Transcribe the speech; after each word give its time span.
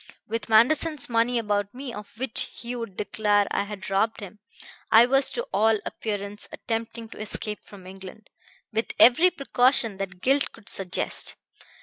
With 0.27 0.49
Manderson's 0.49 1.09
money 1.09 1.37
about 1.37 1.75
me, 1.75 1.93
of 1.93 2.17
which 2.17 2.49
he 2.51 2.75
would 2.75 2.97
declare 2.97 3.45
I 3.51 3.65
had 3.65 3.87
robbed 3.91 4.19
him, 4.19 4.39
I 4.91 5.05
was 5.05 5.31
to 5.33 5.43
all 5.53 5.77
appearance 5.85 6.49
attempting 6.51 7.09
to 7.09 7.19
escape 7.21 7.59
from 7.63 7.85
England, 7.85 8.31
with 8.73 8.93
every 8.97 9.29
precaution 9.29 9.97
that 9.97 10.19
guilt 10.19 10.53
could 10.53 10.69
suggest. 10.69 11.35